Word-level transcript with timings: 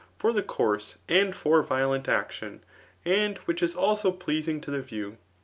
for 0.17 0.33
the 0.33 0.41
course^ 0.41 0.97
amd 1.09 1.35
ftir 1.35 1.63
violent 1.63 2.09
action, 2.09 2.63
and 3.05 3.37
which 3.45 3.61
is 3.61 3.75
also 3.75 4.11
pleasng 4.11 4.59
to 4.59 4.71
the 4.71 4.79
iriew. 4.79 5.15